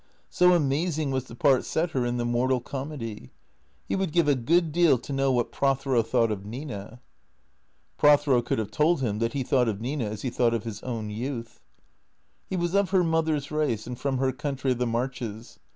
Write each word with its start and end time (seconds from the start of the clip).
So 0.31 0.53
amazing 0.53 1.11
was 1.11 1.25
the 1.25 1.35
part 1.35 1.63
set 1.63 1.91
her 1.91 2.07
in 2.07 2.17
the 2.17 2.25
mortal 2.25 2.59
comedy. 2.59 3.29
He 3.87 3.95
would 3.95 4.11
give 4.11 4.27
a 4.27 4.33
good 4.33 4.71
deal 4.71 4.97
to 4.97 5.13
know 5.13 5.31
what 5.31 5.51
Prothero 5.51 6.01
thought 6.01 6.31
of 6.31 6.43
Nina. 6.43 6.99
Prothero 7.99 8.41
could 8.41 8.57
have 8.57 8.71
told 8.71 9.01
him 9.01 9.19
that 9.19 9.33
he 9.33 9.43
thought 9.43 9.69
of 9.69 9.79
Nina 9.79 10.05
as 10.05 10.23
he 10.23 10.31
thought 10.31 10.55
of 10.55 10.63
his 10.63 10.81
own 10.81 11.11
youth. 11.11 11.61
He 12.49 12.55
was 12.57 12.73
of 12.73 12.89
her 12.89 13.03
mother's 13.03 13.51
race 13.51 13.85
and 13.85 13.95
from 13.99 14.17
her 14.17 14.31
country 14.31 14.71
of 14.71 14.79
the 14.79 14.87
Marches. 14.87 15.59